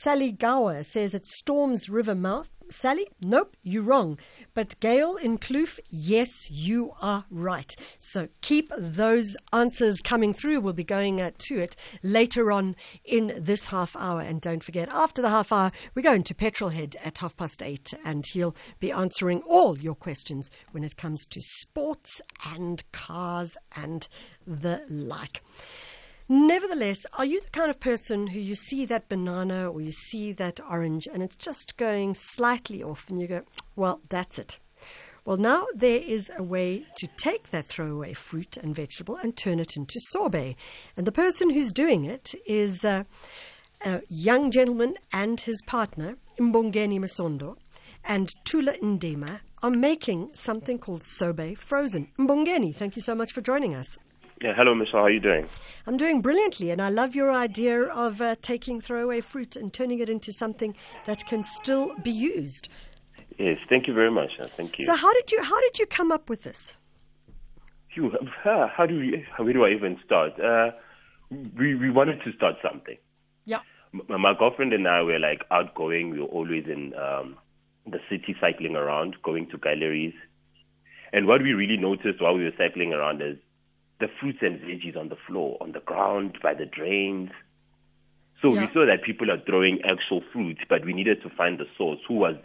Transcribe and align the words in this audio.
Sally 0.00 0.30
Gower 0.30 0.84
says 0.84 1.12
it 1.12 1.26
storms 1.26 1.88
river 1.88 2.14
mouth. 2.14 2.48
Sally, 2.70 3.08
nope, 3.20 3.56
you're 3.64 3.82
wrong. 3.82 4.16
But 4.54 4.78
Gail 4.78 5.16
in 5.16 5.38
Kloof, 5.38 5.80
yes, 5.90 6.48
you 6.48 6.92
are 7.02 7.24
right. 7.32 7.74
So 7.98 8.28
keep 8.40 8.70
those 8.78 9.36
answers 9.52 10.00
coming 10.00 10.32
through. 10.32 10.60
We'll 10.60 10.72
be 10.72 10.84
going 10.84 11.20
uh, 11.20 11.32
to 11.38 11.58
it 11.58 11.74
later 12.04 12.52
on 12.52 12.76
in 13.04 13.32
this 13.36 13.66
half 13.66 13.96
hour. 13.96 14.20
And 14.20 14.40
don't 14.40 14.62
forget, 14.62 14.88
after 14.90 15.20
the 15.20 15.30
half 15.30 15.50
hour, 15.50 15.72
we're 15.96 16.02
going 16.02 16.22
to 16.22 16.34
Petrolhead 16.34 16.94
at 17.04 17.18
half 17.18 17.36
past 17.36 17.60
eight, 17.60 17.92
and 18.04 18.24
he'll 18.24 18.54
be 18.78 18.92
answering 18.92 19.42
all 19.48 19.76
your 19.76 19.96
questions 19.96 20.48
when 20.70 20.84
it 20.84 20.96
comes 20.96 21.26
to 21.26 21.40
sports 21.42 22.20
and 22.46 22.84
cars 22.92 23.56
and 23.74 24.06
the 24.46 24.84
like. 24.88 25.42
Nevertheless, 26.30 27.06
are 27.16 27.24
you 27.24 27.40
the 27.40 27.50
kind 27.50 27.70
of 27.70 27.80
person 27.80 28.26
who 28.28 28.38
you 28.38 28.54
see 28.54 28.84
that 28.84 29.08
banana 29.08 29.70
or 29.70 29.80
you 29.80 29.92
see 29.92 30.30
that 30.32 30.60
orange 30.68 31.08
and 31.10 31.22
it's 31.22 31.36
just 31.36 31.78
going 31.78 32.14
slightly 32.14 32.82
off 32.82 33.08
and 33.08 33.18
you 33.18 33.26
go, 33.26 33.44
well, 33.76 34.02
that's 34.10 34.38
it? 34.38 34.58
Well, 35.24 35.38
now 35.38 35.66
there 35.74 36.00
is 36.00 36.30
a 36.36 36.42
way 36.42 36.84
to 36.96 37.06
take 37.16 37.50
that 37.50 37.64
throwaway 37.64 38.12
fruit 38.12 38.58
and 38.58 38.74
vegetable 38.74 39.16
and 39.16 39.36
turn 39.36 39.58
it 39.58 39.76
into 39.76 40.00
sorbet. 40.10 40.54
And 40.98 41.06
the 41.06 41.12
person 41.12 41.50
who's 41.50 41.72
doing 41.72 42.04
it 42.04 42.34
is 42.46 42.84
uh, 42.84 43.04
a 43.84 44.02
young 44.08 44.50
gentleman 44.50 44.96
and 45.12 45.40
his 45.40 45.62
partner, 45.62 46.16
Mbongeni 46.38 46.98
Masondo, 46.98 47.56
and 48.04 48.28
Tula 48.44 48.74
Ndema 48.82 49.40
are 49.62 49.70
making 49.70 50.30
something 50.34 50.78
called 50.78 51.00
Sobae 51.00 51.56
Frozen. 51.56 52.08
Mbongeni, 52.18 52.74
thank 52.74 52.96
you 52.96 53.02
so 53.02 53.14
much 53.14 53.32
for 53.32 53.40
joining 53.40 53.74
us. 53.74 53.96
Yeah, 54.40 54.54
hello, 54.54 54.72
Michelle. 54.72 55.00
How 55.00 55.06
are 55.06 55.10
you 55.10 55.20
doing? 55.20 55.48
I'm 55.86 55.96
doing 55.96 56.20
brilliantly, 56.20 56.70
and 56.70 56.80
I 56.80 56.90
love 56.90 57.16
your 57.16 57.32
idea 57.32 57.82
of 57.82 58.20
uh, 58.20 58.36
taking 58.40 58.80
throwaway 58.80 59.20
fruit 59.20 59.56
and 59.56 59.72
turning 59.72 59.98
it 59.98 60.08
into 60.08 60.32
something 60.32 60.76
that 61.06 61.26
can 61.26 61.42
still 61.42 61.96
be 62.04 62.12
used. 62.12 62.68
Yes, 63.38 63.58
thank 63.68 63.88
you 63.88 63.94
very 63.94 64.12
much. 64.12 64.38
Thank 64.56 64.78
you. 64.78 64.84
So, 64.84 64.94
how 64.94 65.12
did 65.12 65.32
you 65.32 65.42
how 65.42 65.60
did 65.60 65.78
you 65.80 65.86
come 65.86 66.12
up 66.12 66.28
with 66.28 66.44
this? 66.44 66.74
Uh, 67.96 68.68
how 68.76 68.86
do 68.86 68.98
we, 68.98 69.26
where 69.38 69.52
do 69.52 69.64
I 69.64 69.70
even 69.70 69.98
start? 70.04 70.38
Uh, 70.38 70.70
we 71.30 71.74
we 71.74 71.90
wanted 71.90 72.22
to 72.22 72.32
start 72.34 72.56
something. 72.62 72.96
Yeah. 73.44 73.60
M- 73.92 74.20
my 74.20 74.34
girlfriend 74.38 74.72
and 74.72 74.86
I 74.86 75.02
were 75.02 75.18
like 75.18 75.42
outgoing. 75.50 76.10
We 76.10 76.20
were 76.20 76.26
always 76.26 76.64
in 76.66 76.94
um, 76.94 77.38
the 77.86 77.98
city 78.08 78.36
cycling 78.40 78.76
around, 78.76 79.16
going 79.24 79.48
to 79.50 79.58
galleries. 79.58 80.14
And 81.12 81.26
what 81.26 81.42
we 81.42 81.54
really 81.54 81.78
noticed 81.78 82.20
while 82.20 82.34
we 82.34 82.44
were 82.44 82.52
cycling 82.56 82.92
around 82.92 83.22
is 83.22 83.38
the 84.00 84.08
fruits 84.20 84.38
and 84.42 84.60
veggies 84.60 84.96
on 84.96 85.08
the 85.08 85.16
floor, 85.26 85.56
on 85.60 85.72
the 85.72 85.80
ground, 85.80 86.38
by 86.42 86.54
the 86.54 86.66
drains. 86.66 87.30
So 88.40 88.54
Yeah. 88.54 88.66
we 88.66 88.72
saw 88.72 88.86
that 88.86 89.02
people 89.02 89.30
are 89.30 89.40
throwing 89.40 89.82
actual 89.82 90.20
fruit, 90.32 90.58
but 90.68 90.84
we 90.84 90.92
needed 90.92 91.22
to 91.22 91.30
find 91.30 91.58
the 91.58 91.66
source 91.76 91.98
who 92.06 92.14
was 92.14 92.36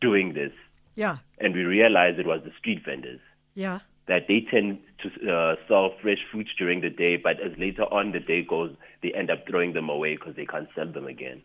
doing 0.00 0.32
this. 0.32 0.52
Yeah, 0.94 1.18
And 1.38 1.54
we 1.54 1.64
realized 1.64 2.18
it 2.18 2.26
was 2.26 2.42
the 2.44 2.52
street 2.58 2.82
vendors. 2.84 3.20
yeah, 3.54 3.80
that 4.06 4.26
they 4.26 4.40
tend 4.40 4.78
to 4.98 5.30
uh, 5.32 5.54
sell 5.68 5.90
fresh 6.02 6.18
fruits 6.30 6.50
during 6.58 6.80
the 6.80 6.90
day, 6.90 7.16
but 7.16 7.38
as 7.40 7.56
later 7.56 7.84
on 7.84 8.10
the 8.12 8.18
day 8.20 8.42
goes, 8.42 8.74
they 9.02 9.12
end 9.12 9.30
up 9.30 9.46
throwing 9.46 9.74
them 9.74 9.88
away 9.88 10.16
because 10.16 10.34
they 10.34 10.44
can't 10.46 10.68
sell 10.74 10.86
them 10.90 11.06
again. 11.06 11.40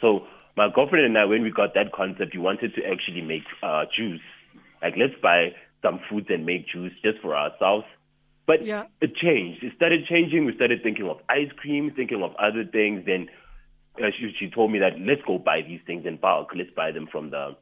So 0.00 0.26
my 0.56 0.68
girlfriend 0.72 1.06
and 1.06 1.16
I, 1.18 1.24
when 1.24 1.42
we 1.42 1.50
got 1.50 1.72
that 1.74 1.92
concept, 1.92 2.34
we 2.34 2.40
wanted 2.40 2.74
to 2.74 2.84
actually 2.84 3.22
make 3.22 3.44
uh, 3.62 3.84
juice. 3.96 4.20
Like 4.82 4.94
let's 4.96 5.14
buy 5.22 5.54
some 5.82 6.00
fruits 6.08 6.28
and 6.30 6.44
make 6.44 6.68
juice 6.68 6.92
just 7.02 7.18
for 7.20 7.34
ourselves. 7.36 7.86
But 8.48 8.64
Yeah. 8.64 8.84
it 9.00 9.14
changed. 9.14 9.62
It 9.62 9.74
started 9.76 10.06
changing. 10.06 10.46
We 10.46 10.54
started 10.56 10.82
thinking 10.82 11.06
of 11.08 11.18
ice 11.28 11.52
cream, 11.60 11.92
thinking 11.94 12.22
of 12.22 12.34
other 12.36 12.64
things. 12.64 13.04
Then 13.04 13.28
uh, 14.02 14.10
she, 14.16 14.32
she 14.38 14.48
told 14.50 14.72
me 14.72 14.78
that 14.80 14.98
let's 14.98 15.20
go 15.26 15.38
buy 15.38 15.60
these 15.62 15.80
things 15.86 16.06
in 16.06 16.16
bulk. 16.16 16.48
Let's 16.56 16.70
buy 16.74 16.90
them 16.92 17.06
from 17.12 17.30
the 17.30 17.56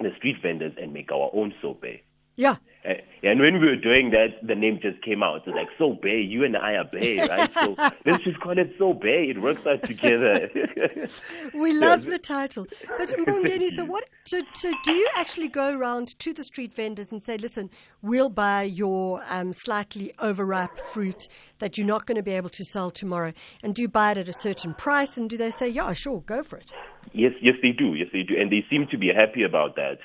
the 0.00 0.10
street 0.16 0.36
vendors 0.42 0.72
and 0.80 0.92
make 0.92 1.12
our 1.12 1.30
own 1.32 1.54
sorbet. 1.62 2.02
yeah. 2.36 2.56
Uh, 2.84 2.94
And 3.24 3.38
when 3.40 3.60
we 3.60 3.68
were 3.68 3.76
doing 3.76 4.10
that, 4.10 4.44
the 4.44 4.56
name 4.56 4.80
just 4.82 5.00
came 5.02 5.22
out. 5.22 5.42
It's 5.46 5.54
like 5.54 5.68
So 5.78 5.92
Bae, 6.02 6.08
you 6.26 6.44
and 6.44 6.56
I 6.56 6.72
are 6.72 6.84
Bay, 6.90 7.18
right? 7.20 7.50
so 7.56 7.76
let's 8.04 8.24
just 8.24 8.40
call 8.40 8.58
it 8.58 8.74
So 8.78 8.94
Bae. 8.94 9.30
It 9.30 9.40
works 9.40 9.64
out 9.66 9.82
together. 9.84 10.48
We 11.54 11.72
love 11.72 12.04
the 12.04 12.18
title. 12.18 12.66
But 12.98 13.08
Mbongeni, 13.18 13.70
so 13.70 13.84
what? 13.84 14.04
So, 14.24 14.40
so 14.54 14.72
do 14.84 14.92
you 14.92 15.08
actually 15.16 15.48
go 15.48 15.76
around 15.76 16.18
to 16.18 16.32
the 16.32 16.42
street 16.44 16.74
vendors 16.74 17.12
and 17.12 17.22
say, 17.22 17.36
"Listen, 17.36 17.70
we'll 18.02 18.30
buy 18.30 18.62
your 18.62 19.22
um, 19.28 19.52
slightly 19.52 20.12
overripe 20.18 20.76
fruit 20.78 21.28
that 21.60 21.78
you're 21.78 21.86
not 21.86 22.06
going 22.06 22.16
to 22.16 22.22
be 22.22 22.32
able 22.32 22.48
to 22.50 22.64
sell 22.64 22.90
tomorrow," 22.90 23.32
and 23.62 23.74
do 23.74 23.82
you 23.82 23.88
buy 23.88 24.12
it 24.12 24.18
at 24.18 24.28
a 24.28 24.32
certain 24.32 24.74
price? 24.74 25.16
And 25.16 25.30
do 25.30 25.36
they 25.36 25.50
say, 25.50 25.68
"Yeah, 25.68 25.92
sure, 25.92 26.20
go 26.26 26.42
for 26.42 26.56
it"? 26.56 26.72
yes, 27.12 27.32
yes, 27.40 27.54
they 27.62 27.70
do. 27.72 27.94
Yes, 27.94 28.08
they 28.12 28.22
do, 28.22 28.34
and 28.40 28.50
they 28.50 28.64
seem 28.70 28.86
to 28.90 28.98
be 28.98 29.08
happy 29.14 29.42
about 29.44 29.76
that. 29.76 29.98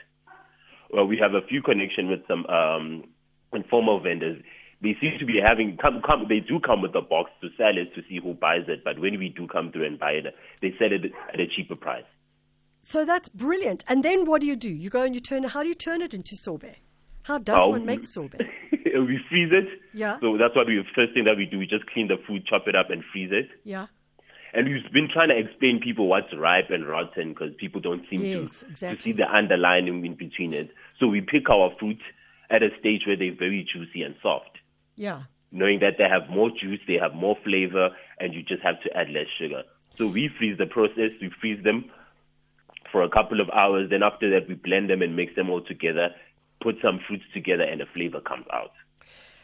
Well, 0.89 1.05
we 1.05 1.17
have 1.17 1.33
a 1.33 1.45
few 1.47 1.61
connection 1.61 2.09
with 2.09 2.21
some 2.27 2.45
um, 2.45 3.03
informal 3.53 3.99
vendors. 3.99 4.41
They 4.81 4.95
seem 5.01 5.17
to 5.19 5.25
be 5.25 5.39
having 5.43 5.77
come, 5.77 6.01
come. 6.05 6.25
They 6.29 6.39
do 6.39 6.59
come 6.59 6.81
with 6.83 6.93
a 6.95 7.01
box 7.01 7.31
to 7.41 7.49
sell 7.57 7.75
it 7.77 7.95
to 7.95 8.01
see 8.07 8.19
who 8.21 8.33
buys 8.35 8.65
it. 8.67 8.83
But 8.83 8.99
when 8.99 9.17
we 9.17 9.29
do 9.29 9.47
come 9.47 9.71
through 9.71 9.85
and 9.87 9.97
buy 9.99 10.11
it, 10.11 10.25
they 10.61 10.73
sell 10.77 10.91
it 10.91 11.11
at 11.33 11.39
a 11.39 11.47
cheaper 11.47 11.75
price. 11.75 12.03
So 12.83 13.03
that's 13.03 13.27
brilliant. 13.29 13.83
And 13.87 14.03
then 14.03 14.25
what 14.25 14.41
do 14.41 14.47
you 14.47 14.55
do? 14.55 14.69
You 14.69 14.89
go 14.89 15.03
and 15.03 15.15
you 15.15 15.21
turn. 15.21 15.43
How 15.43 15.63
do 15.63 15.69
you 15.69 15.75
turn 15.75 16.01
it 16.01 16.13
into 16.13 16.35
sorbet? 16.37 16.77
How 17.23 17.39
does 17.39 17.59
Oh, 17.59 17.69
one 17.69 17.85
make 17.85 18.07
sorbet? 18.07 18.39
we 18.71 19.19
freeze 19.29 19.51
it. 19.51 19.67
Yeah. 19.93 20.19
So 20.19 20.37
that's 20.37 20.55
what 20.55 20.67
we 20.67 20.81
first 20.95 21.13
thing 21.13 21.25
that 21.25 21.35
we 21.37 21.45
do. 21.45 21.57
We 21.57 21.65
just 21.67 21.85
clean 21.87 22.07
the 22.07 22.17
food, 22.27 22.45
chop 22.45 22.67
it 22.67 22.75
up, 22.75 22.89
and 22.89 23.03
freeze 23.11 23.31
it. 23.33 23.49
Yeah. 23.63 23.87
And 24.53 24.67
we've 24.69 24.93
been 24.93 25.09
trying 25.11 25.29
to 25.29 25.37
explain 25.37 25.81
people 25.83 26.07
what's 26.07 26.33
ripe 26.37 26.69
and 26.69 26.87
rotten 26.87 27.29
because 27.33 27.53
people 27.57 27.81
don't 27.81 28.03
seem 28.09 28.21
Yes, 28.21 28.61
to, 28.61 28.67
exactly. 28.67 28.97
to 28.97 29.03
see 29.03 29.11
the 29.11 29.29
underlining 29.29 30.05
in 30.05 30.15
between 30.15 30.53
it. 30.53 30.69
So 30.99 31.07
we 31.07 31.19
pick 31.21 31.49
our 31.49 31.71
fruit 31.79 31.99
at 32.49 32.63
a 32.63 32.69
stage 32.79 33.05
where 33.05 33.15
they're 33.15 33.35
very 33.35 33.63
juicy 33.71 34.03
and 34.03 34.15
soft, 34.21 34.57
Yeah. 34.95 35.23
knowing 35.51 35.79
that 35.79 35.97
they 35.97 36.07
have 36.07 36.29
more 36.29 36.49
juice, 36.49 36.79
they 36.87 36.97
have 36.97 37.13
more 37.13 37.35
flavor, 37.43 37.89
and 38.19 38.33
you 38.33 38.43
just 38.43 38.61
have 38.63 38.81
to 38.81 38.97
add 38.97 39.09
less 39.09 39.27
sugar. 39.37 39.63
So 39.97 40.07
we 40.07 40.27
freeze 40.37 40.57
the 40.57 40.65
process, 40.67 41.13
we 41.21 41.29
freeze 41.41 41.63
them 41.63 41.91
for 42.91 43.03
a 43.03 43.09
couple 43.09 43.41
of 43.41 43.49
hours. 43.49 43.89
Then 43.89 44.03
after 44.03 44.29
that, 44.29 44.47
we 44.47 44.55
blend 44.55 44.89
them 44.89 45.01
and 45.01 45.15
mix 45.15 45.35
them 45.35 45.49
all 45.49 45.61
together, 45.61 46.13
put 46.61 46.77
some 46.81 46.99
fruits 47.07 47.25
together, 47.33 47.63
and 47.63 47.81
the 47.81 47.85
flavor 47.87 48.21
comes 48.21 48.45
out. 48.53 48.71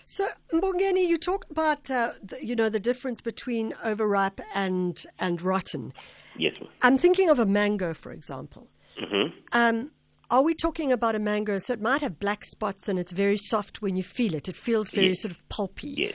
So, 0.06 0.28
Mbongeni, 0.52 1.08
you 1.08 1.18
talk 1.18 1.46
about 1.50 1.90
uh, 1.90 2.12
the, 2.22 2.46
you 2.46 2.56
know 2.56 2.70
the 2.70 2.80
difference 2.80 3.22
between 3.22 3.74
overripe 3.84 4.42
and 4.54 5.04
and 5.20 5.42
rotten. 5.42 5.94
Yes, 6.38 6.56
ma'am. 6.60 6.70
I'm 6.82 6.98
thinking 6.98 7.30
of 7.30 7.40
a 7.40 7.46
mango, 7.46 7.94
for 7.94 8.12
example. 8.12 8.68
Mm-hmm. 8.98 9.38
Um, 9.54 9.92
are 10.34 10.42
we 10.42 10.54
talking 10.56 10.92
about 10.92 11.14
a 11.16 11.20
mango? 11.20 11.60
So 11.60 11.74
it 11.74 11.82
might 11.82 12.02
have 12.02 12.20
black 12.20 12.44
spots 12.44 12.90
and 12.90 12.98
it's 12.98 13.12
very 13.12 13.38
soft 13.38 13.82
when 13.84 13.96
you 13.96 14.04
feel 14.04 14.34
it. 14.34 14.50
It 14.50 14.56
feels 14.56 14.90
very 14.90 15.10
Yes. 15.10 15.22
sort 15.22 15.32
of 15.34 15.48
pulpy. 15.50 15.90
Yes. 16.06 16.14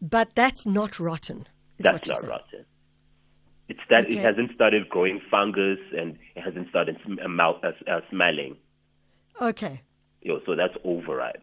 But 0.00 0.34
that's 0.34 0.66
not 0.66 0.98
rotten. 0.98 1.46
Is 1.78 1.84
That's 1.84 2.08
not 2.08 2.18
saying. 2.18 2.30
rotten. 2.30 2.64
It's 3.68 3.80
that 3.90 4.04
Okay. 4.06 4.16
it 4.16 4.22
hasn't 4.22 4.50
started 4.54 4.88
growing 4.88 5.20
fungus 5.30 5.78
and 5.96 6.18
it 6.36 6.42
hasn't 6.42 6.68
started 6.70 6.96
sm- 7.04 7.18
uh, 7.40 7.42
uh, 7.62 7.72
uh, 7.86 8.00
smelling. 8.10 8.56
Okay. 9.40 9.82
You 10.22 10.32
know, 10.34 10.40
so 10.46 10.54
that's 10.56 10.74
overripe. 10.84 11.42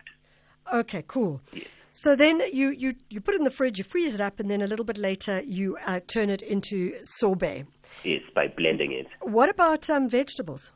Okay, 0.73 1.03
cool. 1.07 1.41
Yes. 1.53 1.65
So 1.93 2.15
then 2.15 2.41
you, 2.53 2.69
you, 2.69 2.93
you 3.09 3.19
put 3.21 3.35
it 3.35 3.39
in 3.39 3.43
the 3.43 3.51
fridge, 3.51 3.77
you 3.77 3.83
freeze 3.83 4.15
it 4.15 4.21
up, 4.21 4.39
and 4.39 4.49
then 4.49 4.61
a 4.61 4.67
little 4.67 4.85
bit 4.85 4.97
later 4.97 5.41
you 5.45 5.77
uh, 5.85 5.99
turn 6.07 6.29
it 6.29 6.41
into 6.41 6.95
sorbet. 7.03 7.65
Yes, 8.03 8.21
by 8.33 8.47
blending 8.47 8.91
it. 8.91 9.07
What 9.21 9.49
about 9.49 9.89
um, 9.89 10.07
vegetables? 10.09 10.71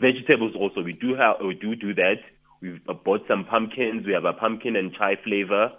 Vegetables 0.00 0.54
also, 0.58 0.82
we 0.82 0.92
do 0.92 1.14
have, 1.14 1.36
we 1.44 1.54
do 1.54 1.74
do 1.74 1.94
that. 1.94 2.16
We've 2.60 2.80
bought 3.04 3.22
some 3.28 3.44
pumpkins. 3.44 4.06
We 4.06 4.12
have 4.12 4.24
a 4.24 4.32
pumpkin 4.32 4.76
and 4.76 4.92
chai 4.94 5.16
flavor. 5.24 5.72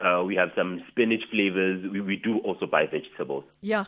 Uh, 0.00 0.22
we 0.24 0.34
have 0.36 0.50
some 0.56 0.82
spinach 0.88 1.22
flavors. 1.30 1.84
We, 1.92 2.00
we 2.00 2.16
do 2.16 2.38
also 2.38 2.66
buy 2.66 2.86
vegetables. 2.86 3.44
Yeah. 3.60 3.84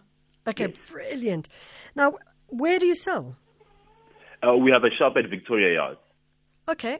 Okay, 0.47 0.69
Yes. 0.69 0.77
brilliant. 0.91 1.49
Now, 1.95 2.15
where 2.49 2.79
do 2.79 2.87
you 2.87 2.97
sell? 2.97 3.37
Uh, 4.47 4.56
we 4.56 4.73
have 4.73 4.82
a 4.85 4.91
shop 4.91 5.14
at 5.17 5.31
Victoria 5.31 5.75
Yard. 5.75 5.99
Okay. 6.69 6.99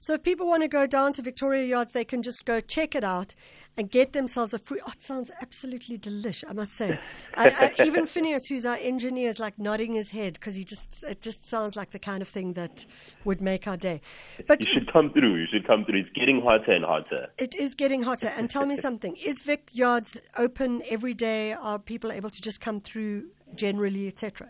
So 0.00 0.14
if 0.14 0.22
people 0.22 0.46
want 0.46 0.62
to 0.62 0.68
go 0.68 0.86
down 0.86 1.12
to 1.14 1.22
Victoria 1.22 1.64
Yards, 1.64 1.92
they 1.92 2.04
can 2.04 2.22
just 2.22 2.44
go 2.44 2.60
check 2.60 2.94
it 2.94 3.04
out 3.04 3.34
and 3.76 3.90
get 3.90 4.12
themselves 4.12 4.52
a 4.52 4.58
free. 4.58 4.80
Oh, 4.86 4.90
it 4.92 5.02
sounds 5.02 5.30
absolutely 5.40 5.98
delish, 5.98 6.42
I 6.48 6.52
must 6.52 6.74
say. 6.74 6.98
I, 7.36 7.48
I, 7.48 7.82
uh, 7.82 7.86
even 7.86 8.06
Phineas, 8.06 8.46
who's 8.46 8.66
our 8.66 8.76
engineer, 8.80 9.30
is 9.30 9.38
like 9.38 9.58
nodding 9.58 9.94
his 9.94 10.10
head 10.10 10.34
because 10.34 10.56
he 10.56 10.64
just 10.64 11.04
it 11.04 11.22
just 11.22 11.46
sounds 11.46 11.76
like 11.76 11.90
the 11.90 11.98
kind 11.98 12.20
of 12.20 12.28
thing 12.28 12.54
that 12.54 12.84
would 13.24 13.40
make 13.40 13.68
our 13.68 13.76
day. 13.76 14.00
But 14.46 14.66
You 14.66 14.72
should 14.72 14.92
come 14.92 15.12
through. 15.12 15.36
You 15.36 15.46
should 15.50 15.66
come 15.66 15.84
through. 15.84 16.00
It's 16.00 16.10
getting 16.14 16.40
hotter 16.42 16.72
and 16.72 16.84
hotter. 16.84 17.28
it 17.38 17.54
is 17.54 17.74
getting 17.74 18.02
hotter. 18.02 18.32
And 18.36 18.50
tell 18.50 18.66
me 18.66 18.76
something: 18.86 19.16
Is 19.16 19.42
Vic 19.42 19.70
Yards 19.72 20.20
open 20.36 20.82
every 20.90 21.14
day? 21.14 21.52
Are 21.52 21.78
people 21.78 22.10
able 22.10 22.30
to 22.30 22.42
just 22.42 22.60
come 22.60 22.80
through 22.80 23.28
generally, 23.54 24.08
etc.? 24.08 24.48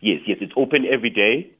Yes, 0.00 0.20
yes, 0.26 0.38
it's 0.40 0.52
open 0.56 0.84
every 0.84 1.08
day, 1.10 1.55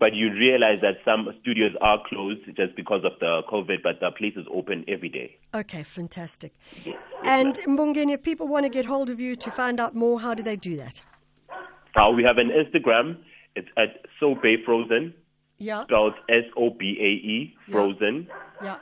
but 0.00 0.14
you 0.14 0.32
realize 0.32 0.78
that 0.82 0.96
some 1.04 1.28
studios 1.40 1.72
are 1.80 1.98
closed 2.08 2.44
just 2.56 2.76
because 2.76 3.02
of 3.04 3.12
the 3.20 3.42
COVID, 3.50 3.82
but 3.82 3.98
the 4.00 4.10
place 4.12 4.34
is 4.36 4.46
open 4.52 4.84
every 4.88 5.08
day. 5.08 5.36
Okay, 5.54 5.82
fantastic. 5.82 6.52
And 7.24 7.54
Mbongeni, 7.66 8.14
if 8.14 8.22
people 8.22 8.46
want 8.48 8.64
to 8.64 8.70
get 8.70 8.84
hold 8.84 9.10
of 9.10 9.18
you 9.20 9.34
to 9.36 9.50
find 9.50 9.80
out 9.80 9.94
more, 9.94 10.20
how 10.20 10.34
do 10.34 10.42
they 10.42 10.56
do 10.56 10.76
that? 10.76 11.02
Uh, 11.96 12.10
we 12.10 12.22
have 12.22 12.38
an 12.38 12.50
Instagram. 12.50 13.16
It's 13.56 13.68
at 13.76 14.04
Sobae 14.22 14.64
Frozen, 14.64 15.14
Yeah. 15.58 15.82
spelled 15.84 16.14
S 16.28 16.44
O 16.56 16.70
B 16.70 16.96
A 17.00 17.10
E, 17.26 17.56
frozen. 17.72 18.28
Yeah. 18.62 18.76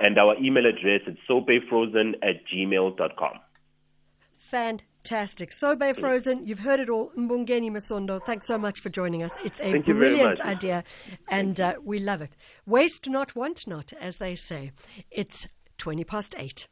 And 0.00 0.18
our 0.18 0.36
email 0.38 0.64
address 0.66 1.02
is 1.06 1.16
sobaefrozen 1.28 2.14
at 2.22 2.44
gmail.com. 2.52 3.38
Fantastic. 4.34 4.86
Sobae 5.02 5.94
Frozen, 5.96 6.46
you've 6.46 6.60
heard 6.60 6.80
it 6.80 6.88
all. 6.88 7.10
Mbongeni 7.16 7.70
Masondo, 7.70 8.24
thanks 8.24 8.46
so 8.46 8.58
much 8.58 8.80
for 8.80 8.88
joining 8.88 9.22
us. 9.22 9.32
It's 9.44 9.60
a 9.60 9.72
Thank 9.72 9.86
brilliant 9.86 10.40
idea, 10.40 10.84
and 11.28 11.60
uh, 11.60 11.74
we 11.82 11.98
love 11.98 12.22
it. 12.22 12.36
Waste 12.66 13.08
not, 13.08 13.34
want 13.34 13.66
not, 13.66 13.92
as 14.00 14.18
they 14.18 14.34
say. 14.34 14.72
It's 15.10 15.48
20 15.78 16.04
past 16.04 16.34
8. 16.38 16.68